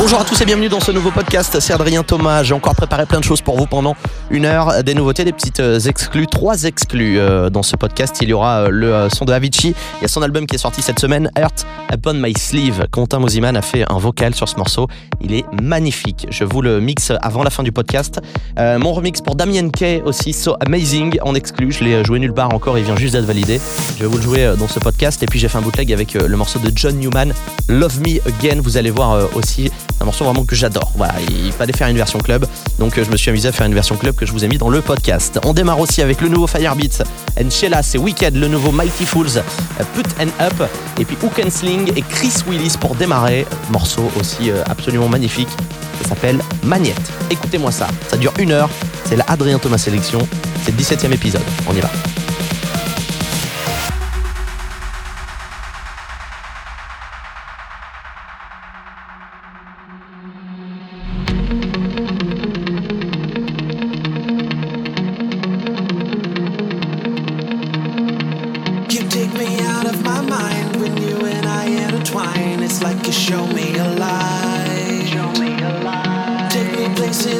[0.00, 1.60] Bonjour à tous et bienvenue dans ce nouveau podcast.
[1.60, 2.42] C'est Adrien Thomas.
[2.42, 3.94] J'ai encore préparé plein de choses pour vous pendant
[4.30, 4.82] une heure.
[4.82, 6.26] Des nouveautés, des petites euh, exclus.
[6.26, 8.16] Trois exclus euh, dans ce podcast.
[8.22, 9.74] Il y aura euh, le son de Avicii.
[9.98, 12.86] Il y a son album qui est sorti cette semaine, Earth Upon My Sleeve.
[12.90, 14.88] Quentin Mosiman a fait un vocal sur ce morceau.
[15.20, 16.26] Il est magnifique.
[16.30, 18.20] Je vous le mixe avant la fin du podcast.
[18.56, 21.72] mon remix pour Damien Kay aussi, So Amazing, en exclu.
[21.72, 22.78] Je l'ai joué nulle part encore.
[22.78, 23.60] Il vient juste d'être validé.
[23.98, 25.22] Je vais vous le jouer dans ce podcast.
[25.22, 27.34] Et puis j'ai fait un bootleg avec le morceau de John Newman,
[27.68, 28.62] Love Me Again.
[28.62, 29.70] Vous allez voir aussi
[30.00, 30.92] un morceau vraiment que j'adore.
[30.96, 32.46] Voilà, il fallait faire une version club,
[32.78, 34.48] donc euh, je me suis amusé à faire une version club que je vous ai
[34.48, 35.38] mis dans le podcast.
[35.44, 37.04] On démarre aussi avec le nouveau Firebeats,
[37.50, 41.92] Sheila, c'est Wicked, le nouveau Mighty Fools, euh, Put and Up, et puis Hook Sling
[41.96, 43.46] et Chris Willis pour démarrer.
[43.70, 45.48] Morceau aussi euh, absolument magnifique,
[46.02, 47.12] ça s'appelle Magnette.
[47.30, 48.70] Écoutez-moi ça, ça dure une heure,
[49.04, 50.26] c'est la Adrien Thomas Sélection,
[50.64, 51.90] c'est le 17 e épisode, on y va.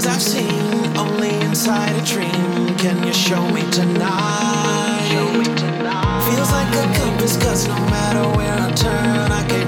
[0.01, 2.77] faces I've seen, only inside a dream.
[2.79, 5.09] Can you show me tonight?
[5.11, 6.35] Show me tonight.
[6.35, 9.60] Feels like a compass, cause no matter where I turn, I can.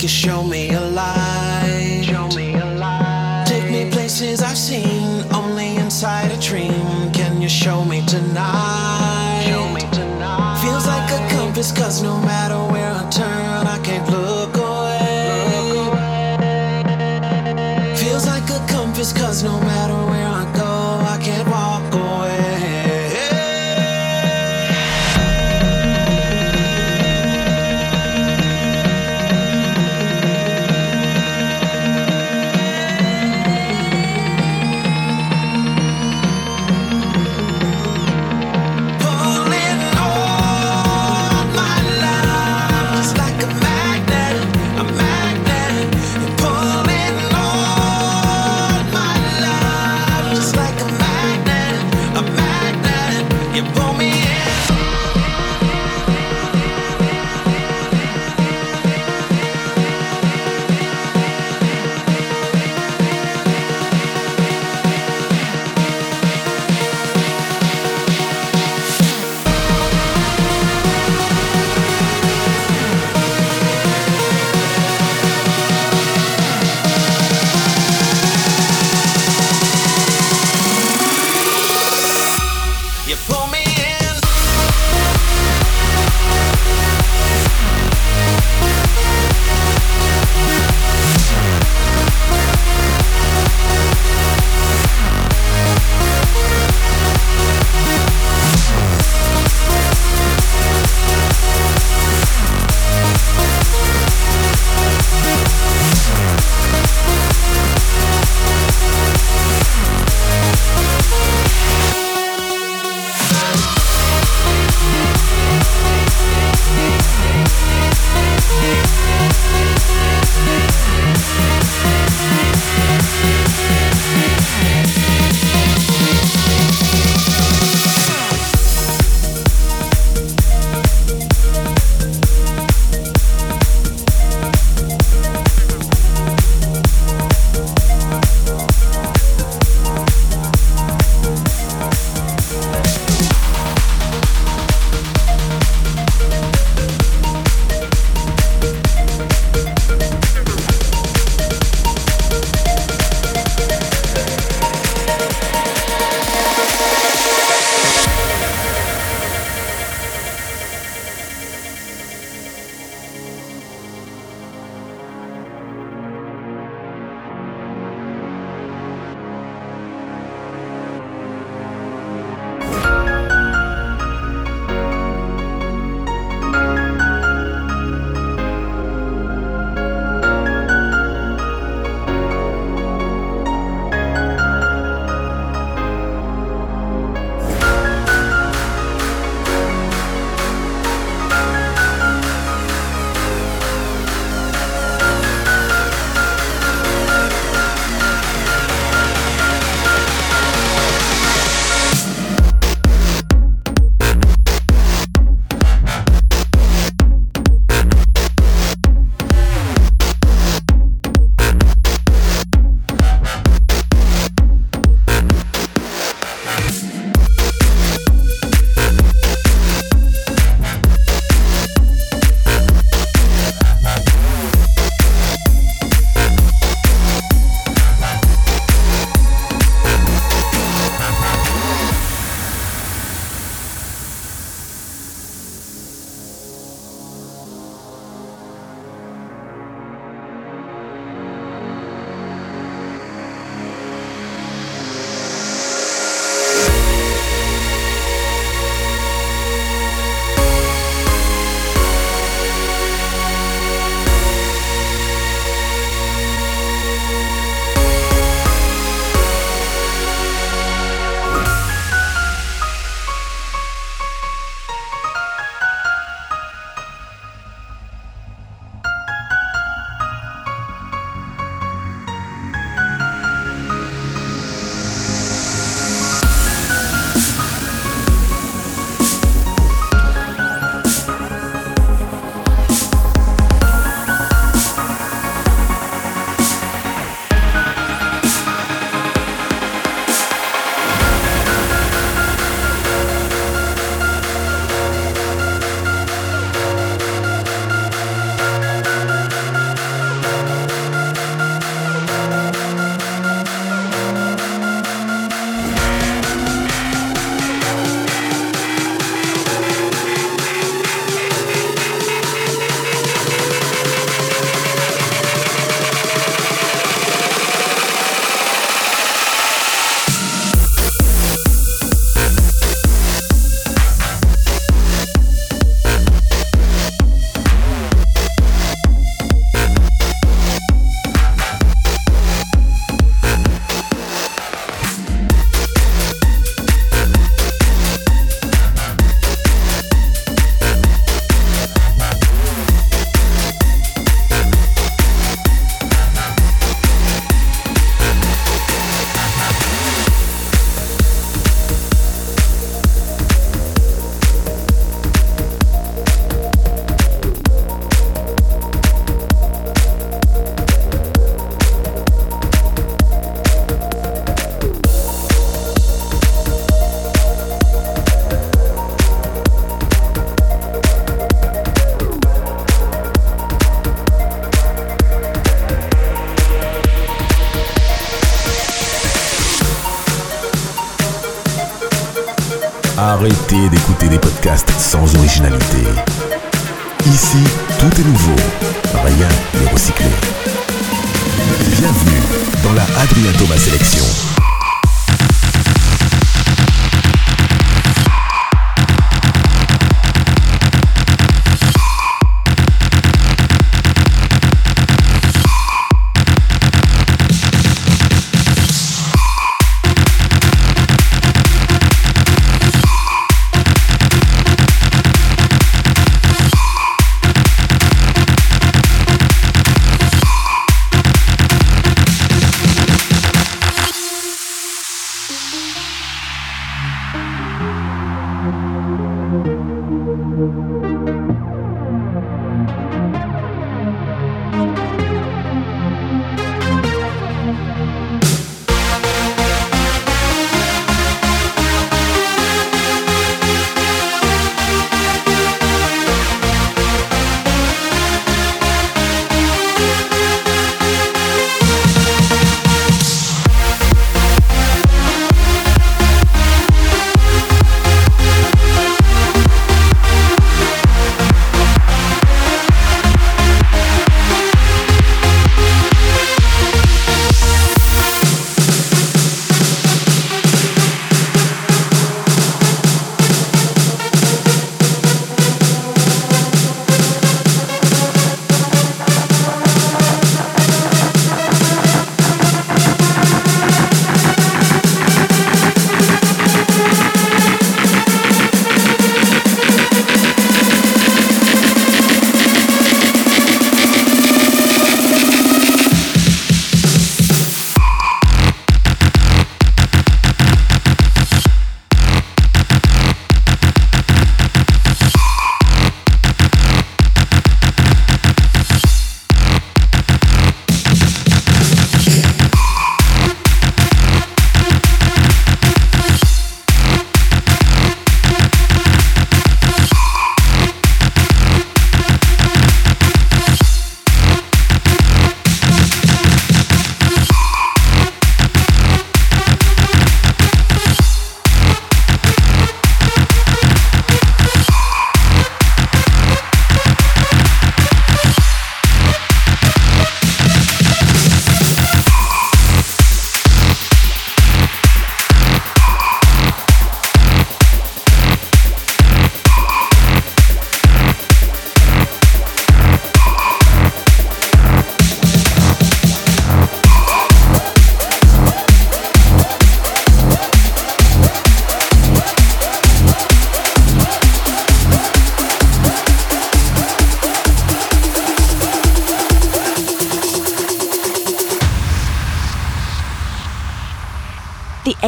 [0.00, 2.02] could show me a light.
[2.06, 3.44] Show me a light.
[3.46, 7.12] Take me places I've seen only inside a dream.
[7.12, 9.44] Can you show me tonight?
[9.46, 10.62] Show me tonight.
[10.62, 12.39] Feels like a compass, cause no matter.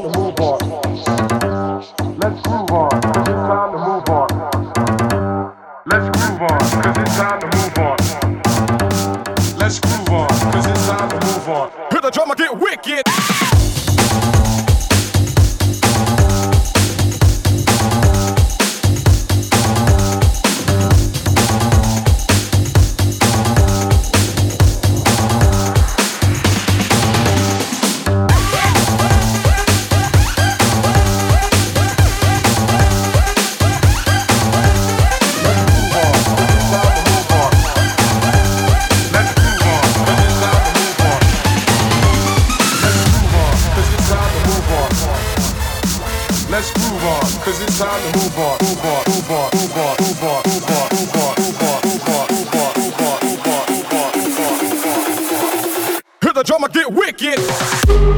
[56.76, 58.15] get wicked.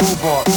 [0.00, 0.47] Robot.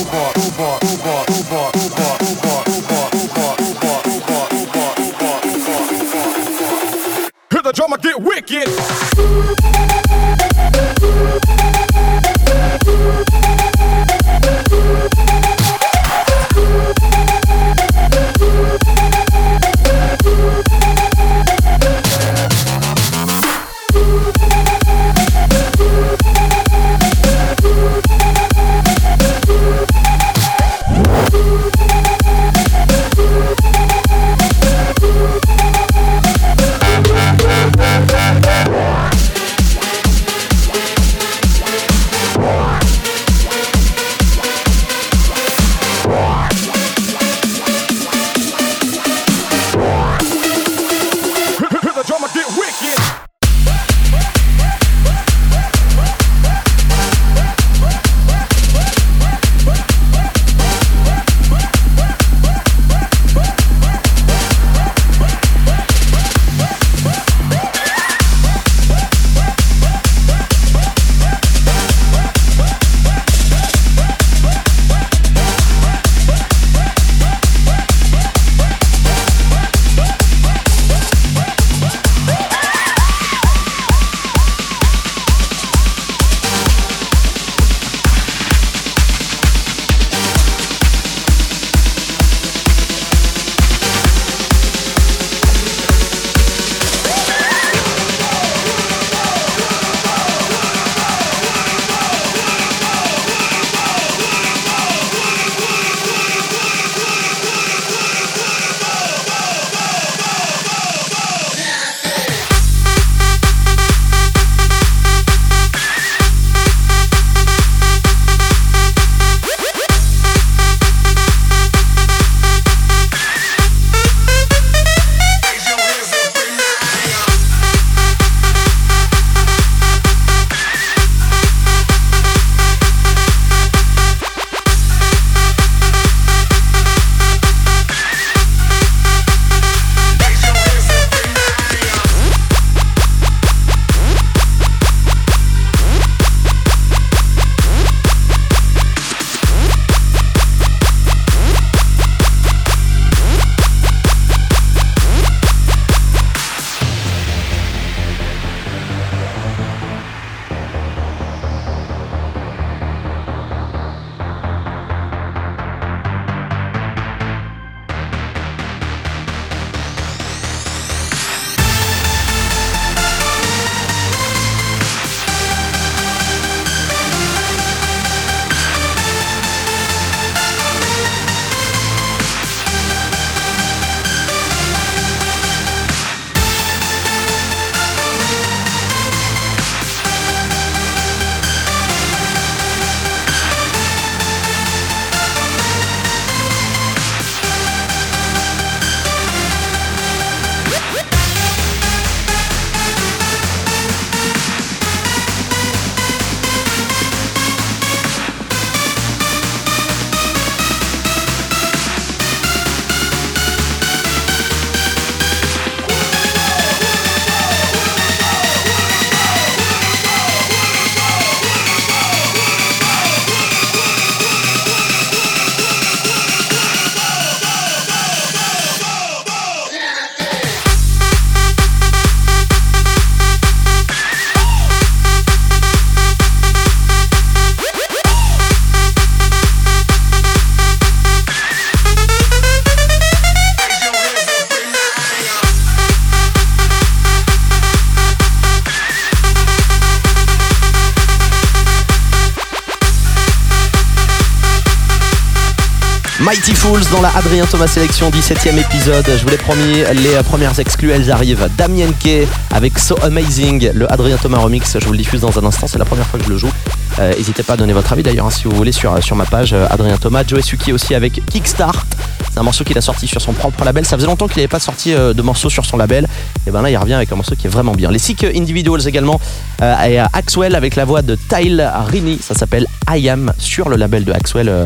[257.09, 259.05] Adrien Thomas Sélection 17ème épisode.
[259.07, 261.49] Je vous l'ai promis, les euh, premières exclus, elles arrivent.
[261.57, 264.77] Damien Kay avec So Amazing, le Adrien Thomas remix.
[264.79, 266.51] Je vous le diffuse dans un instant, c'est la première fois que je le joue.
[266.99, 269.25] Euh, N'hésitez pas à donner votre avis d'ailleurs hein, si vous voulez sur, sur ma
[269.25, 270.23] page euh, Adrien Thomas.
[270.27, 271.85] Joe Suki aussi avec Kickstart.
[272.31, 273.85] C'est un morceau qu'il a sorti sur son propre label.
[273.85, 276.07] Ça faisait longtemps qu'il n'avait pas sorti euh, de morceau sur son label.
[276.47, 277.91] Et ben là, il revient avec un morceau qui est vraiment bien.
[277.91, 279.19] Les Sick Individuals également
[279.61, 282.65] Euh, et euh, Axwell avec la voix de Tyle Rini, ça s'appelle
[282.97, 284.65] I Am sur le label de Axwell euh,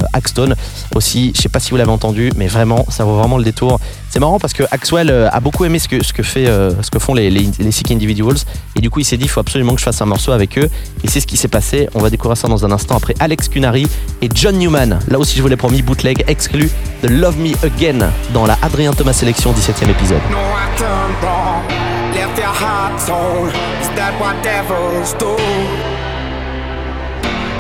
[0.96, 1.32] aussi.
[1.36, 3.80] Je sais pas si vous l'avez entendu, mais vraiment, ça vaut vraiment le détour.
[4.10, 7.14] C'est marrant parce que Axwell euh, a beaucoup aimé ce que, ce que, euh, font
[7.14, 7.32] les,
[7.72, 8.38] Sick Individuals
[8.76, 10.58] et du coup il s'est dit il faut absolument que je fasse un morceau avec
[10.58, 10.70] eux
[11.04, 11.90] et c'est ce qui s'est passé.
[11.94, 13.88] On va découvrir ça dans un instant après Alex Cunari
[14.22, 15.00] et John Newman.
[15.10, 16.70] Là aussi je vous l'ai promis, bootleg exclu
[17.04, 20.22] de Love Me Again dans la Adrien Thomas Sélection 17e épisode.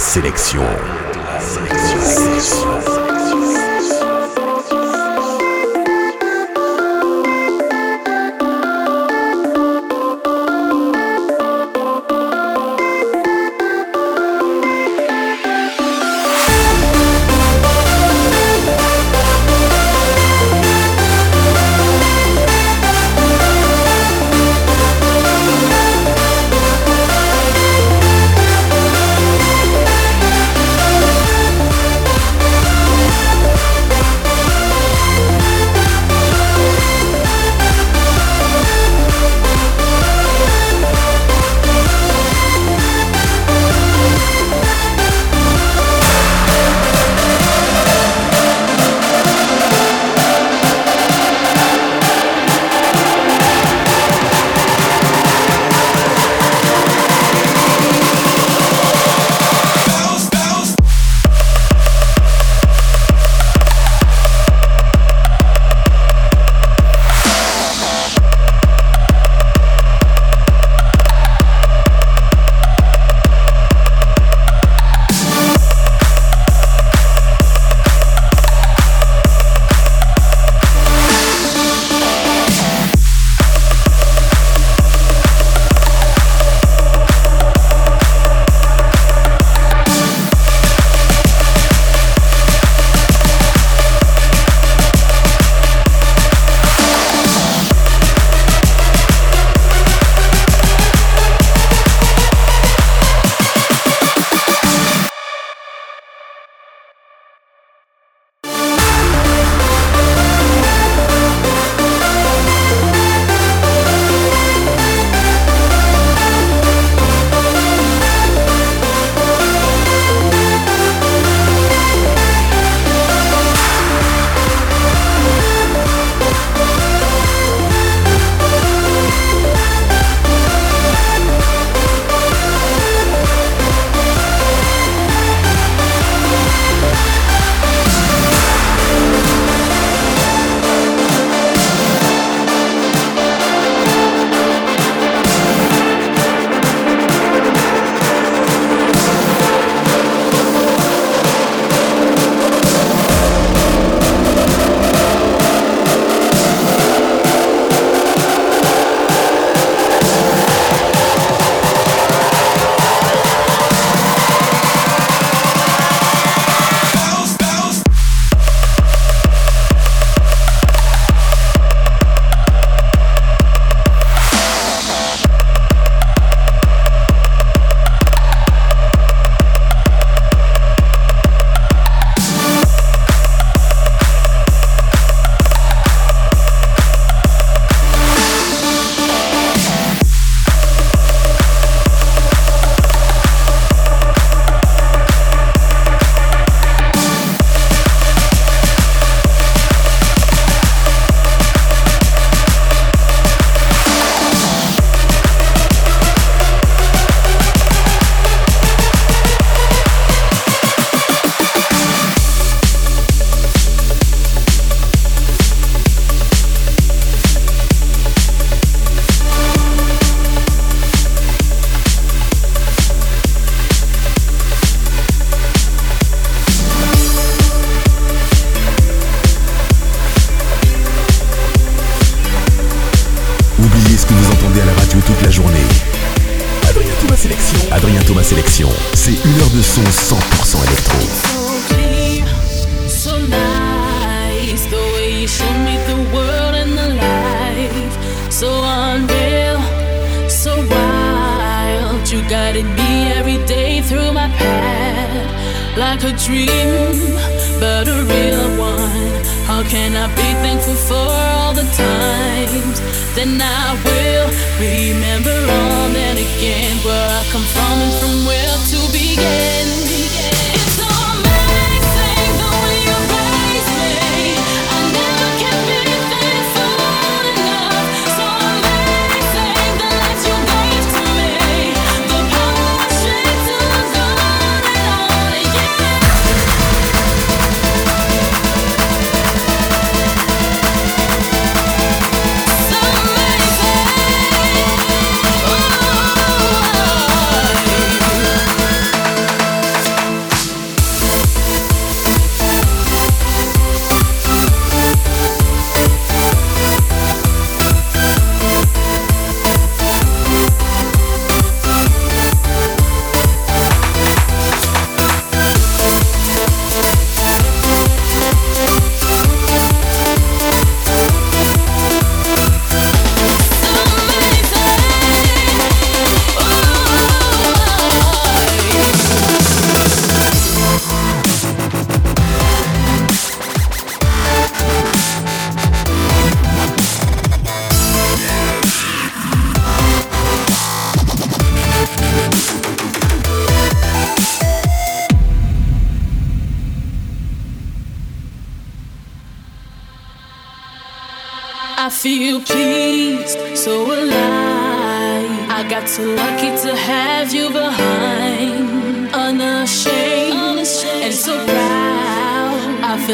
[0.00, 0.99] Sélection.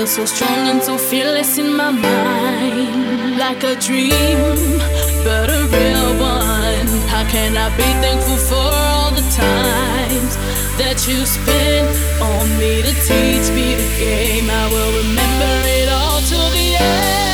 [0.06, 3.38] Feeling so strong and so fearless in my mind.
[3.38, 4.38] Like a dream,
[5.24, 6.86] but a real one.
[7.08, 10.36] How can I be thankful for all the times
[10.78, 11.88] that you spent
[12.22, 14.48] on me to teach me the game?
[14.48, 17.25] I will remember it all till the end.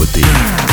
[0.00, 0.69] with the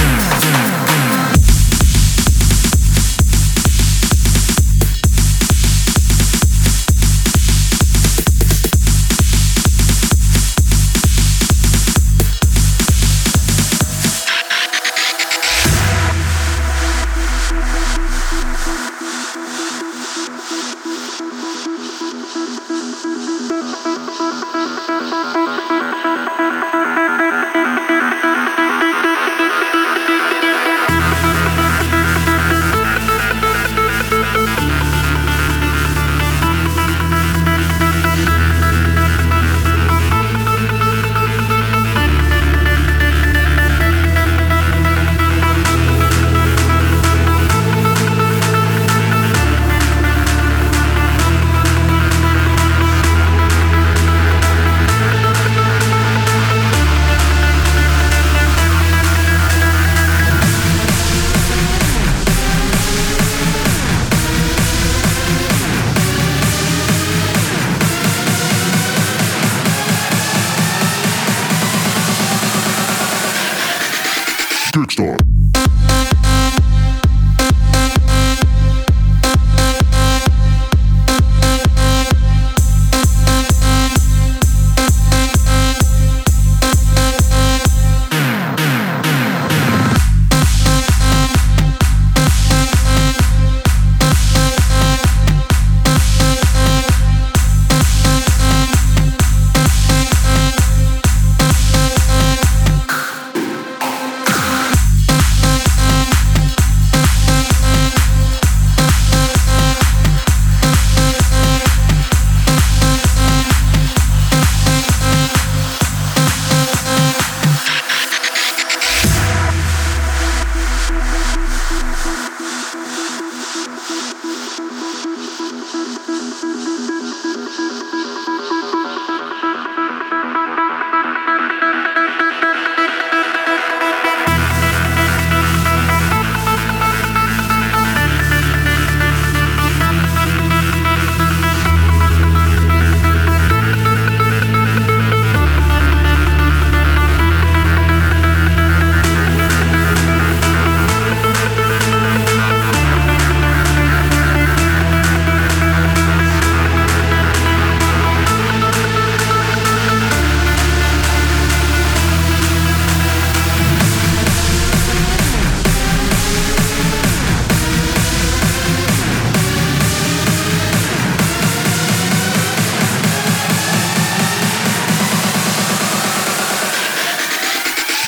[74.78, 75.27] Kickstart.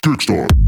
[0.10, 0.59] Kickstart.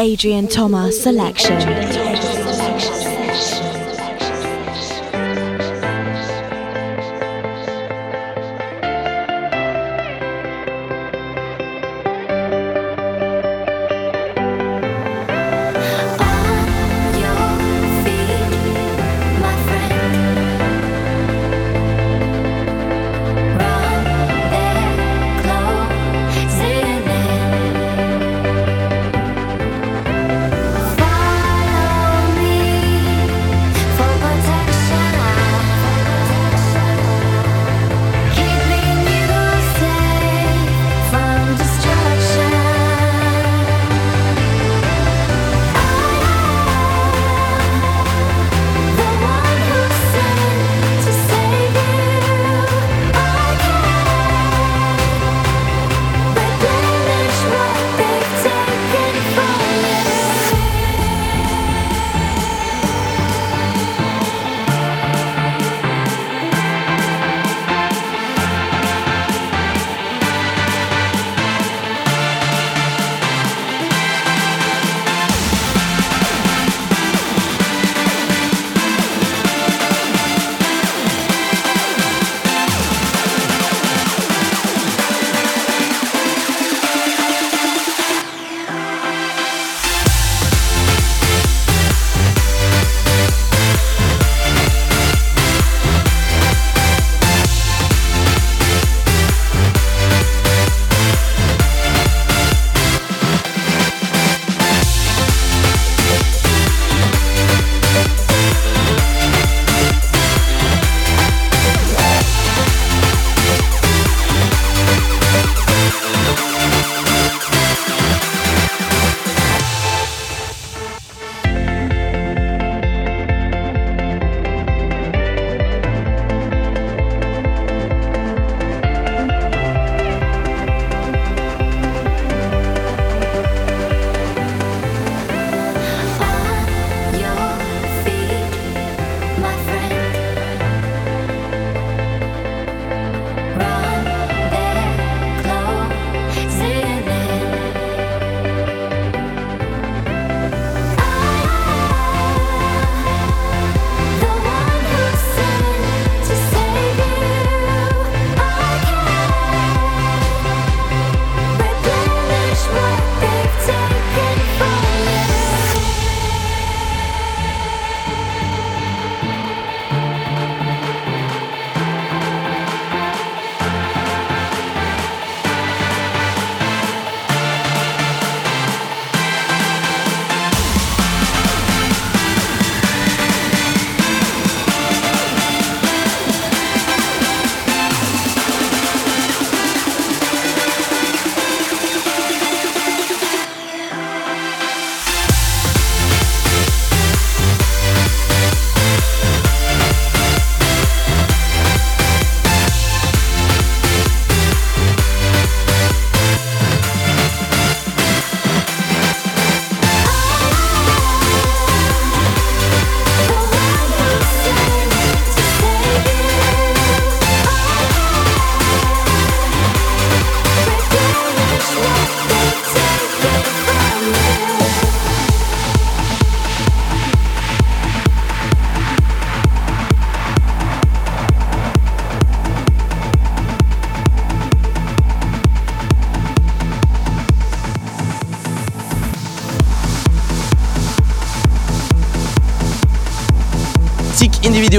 [0.00, 1.60] Adrian Thomas Selection.
[1.96, 2.07] your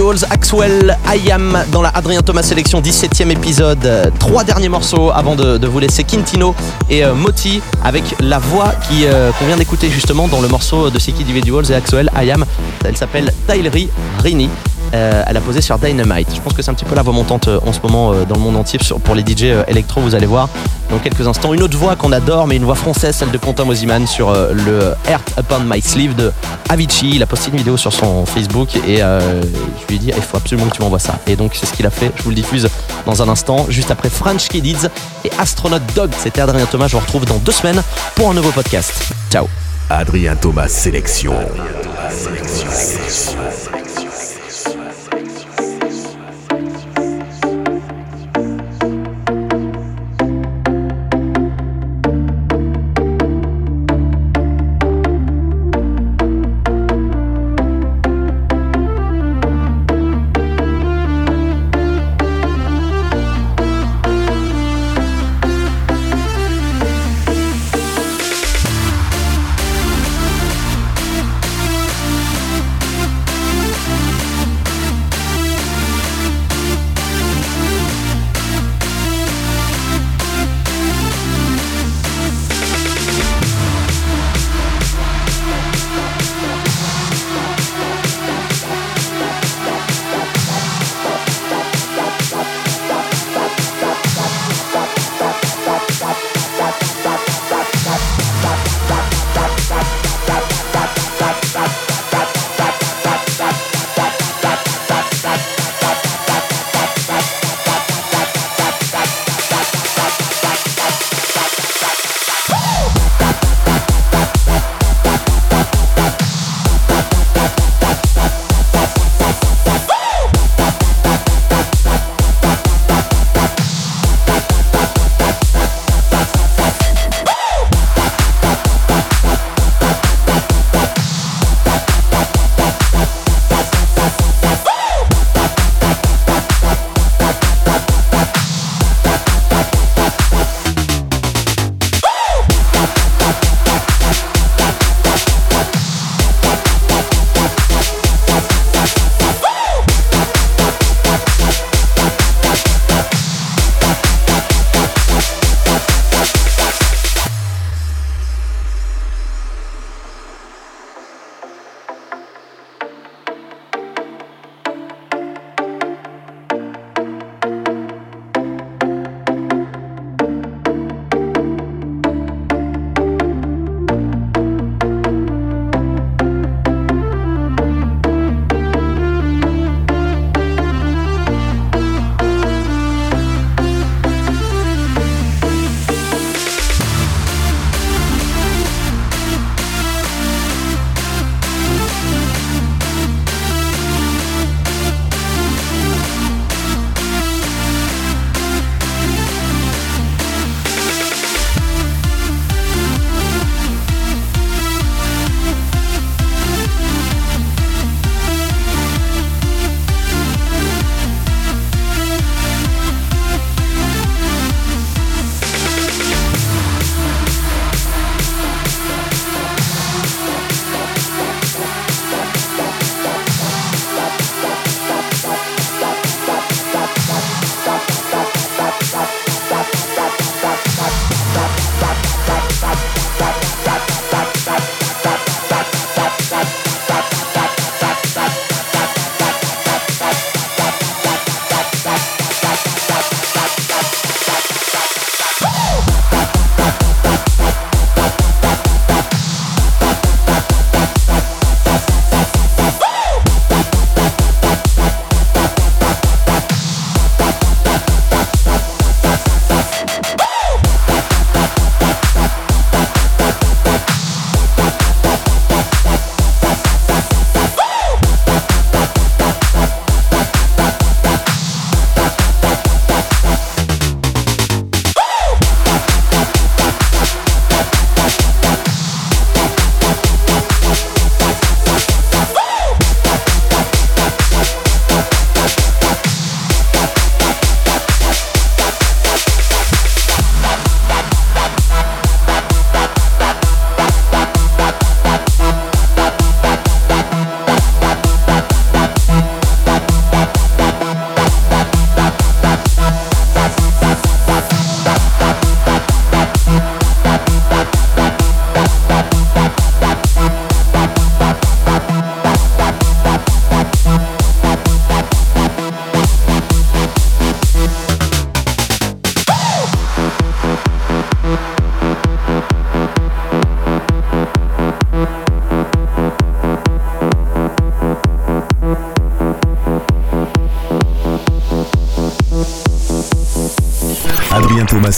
[0.09, 4.11] Individuals, Axwell, I Am dans la Adrien Thomas Sélection 17ème épisode.
[4.17, 6.55] Trois derniers morceaux avant de, vous laisser Quintino
[6.89, 10.89] et euh, Moti avec la voix qui euh, qu'on vient d'écouter justement dans le morceau
[10.89, 12.45] de Sick Individuals et Axwell, I Am.
[12.85, 13.89] Elle s'appelle Tyleri
[14.23, 14.49] Rini.
[14.95, 16.29] Euh, elle a posé sur Dynamite.
[16.33, 18.41] Je pense que c'est un petit peu la voix montante en ce moment dans le
[18.41, 20.49] monde entier pour les DJ électro, vous allez voir
[20.89, 21.53] dans quelques instants.
[21.53, 24.53] Une autre voix qu'on adore, mais une voix française, celle de Quentin Mosiman sur euh,
[24.53, 26.31] le Heart Upon My Sleeve de
[26.69, 27.15] Avicii.
[27.15, 30.21] Il a posté une vidéo sur son Facebook et euh, je lui ai dit il
[30.21, 31.19] faut absolument que tu m'envoies ça.
[31.27, 32.11] Et donc c'est ce qu'il a fait.
[32.15, 32.67] Je vous le diffuse
[33.05, 34.87] dans un instant, juste après French Kids
[35.25, 36.11] et Astronaut Dog.
[36.17, 36.87] C'était Adrien Thomas.
[36.87, 37.81] Je vous retrouve dans deux semaines
[38.15, 38.91] pour un nouveau podcast.
[39.31, 39.47] Ciao.
[39.89, 41.33] Adrien Thomas Sélection.
[42.09, 43.78] was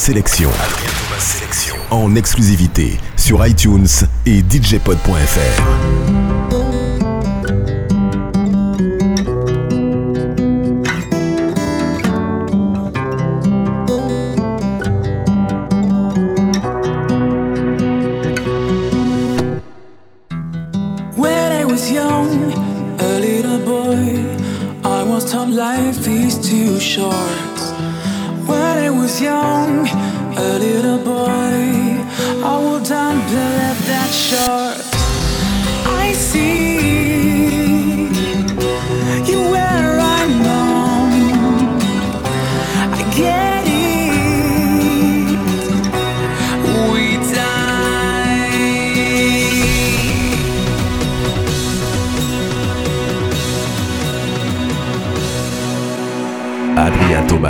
[0.02, 0.49] Sélection.
[1.91, 3.86] En exclusivité sur iTunes
[4.26, 6.20] et DJpod.fr.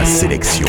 [0.05, 0.65] sélection.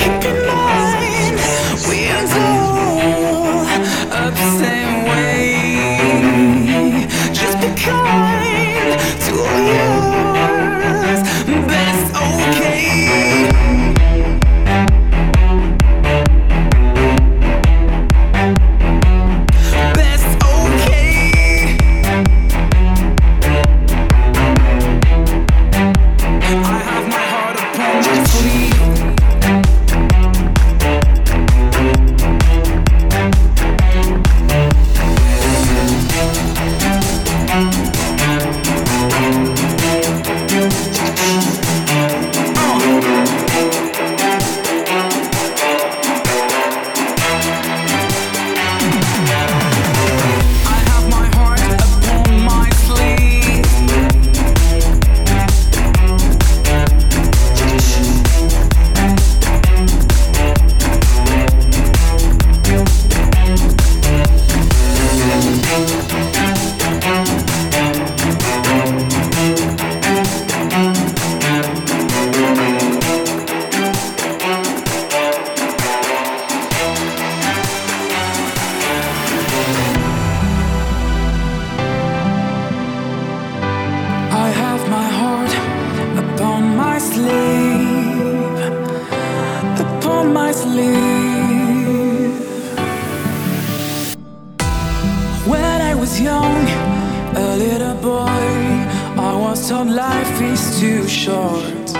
[99.62, 101.92] Was told life is too short.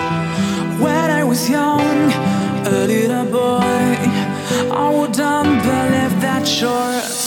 [0.83, 2.11] When I was young,
[2.67, 3.95] a little boy,
[4.69, 7.22] I wouldn't believe that short.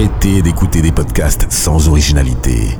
[0.00, 2.70] Arrêtez d'écouter des podcasts sans originalité.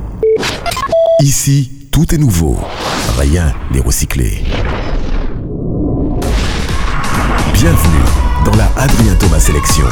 [1.19, 2.57] Ici, tout est nouveau.
[3.19, 4.43] Rien n'est recyclé.
[7.53, 8.05] Bienvenue
[8.43, 9.85] dans la Adrien Thomas Sélection.